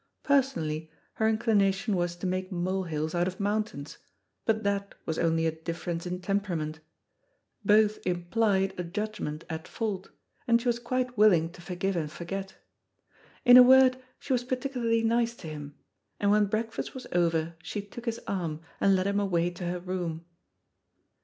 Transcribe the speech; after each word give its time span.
Personally 0.23 0.89
her 1.13 1.29
inclination 1.29 1.95
was 1.95 2.15
to 2.15 2.25
make 2.25 2.51
molehills 2.51 3.13
out 3.13 3.27
of 3.27 3.39
mountains, 3.39 3.99
but 4.45 4.63
that 4.63 4.95
was 5.05 5.19
only 5.19 5.45
a 5.45 5.51
difference 5.51 6.07
in 6.07 6.19
temperament; 6.21 6.79
both 7.63 7.99
implied 8.03 8.73
a 8.79 8.83
judgment 8.83 9.43
at 9.47 9.67
fault, 9.67 10.09
and 10.47 10.59
she 10.59 10.67
was 10.67 10.79
quite 10.79 11.19
willing 11.19 11.51
to 11.51 11.61
forgive 11.61 11.95
and 11.95 12.11
forget. 12.11 12.57
In 13.45 13.57
a 13.57 13.61
word, 13.61 14.01
she 14.17 14.33
was 14.33 14.43
particularly 14.43 15.03
nice 15.03 15.35
to 15.35 15.47
him, 15.47 15.75
and 16.19 16.31
when 16.31 16.47
breakfast 16.47 16.95
was 16.95 17.05
over 17.11 17.53
she 17.61 17.83
took 17.83 18.05
his 18.07 18.19
arm, 18.25 18.61
and 18.79 18.95
led 18.95 19.05
him 19.05 19.19
away 19.19 19.51
to 19.51 19.65
her 19.65 19.79
room. 19.79 20.25